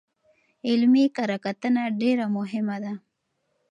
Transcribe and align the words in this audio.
علمي 0.69 1.05
کره 1.17 1.37
کتنه 1.45 1.83
ډېره 2.01 2.25
مهمه 2.37 2.77
ده. 2.83 2.93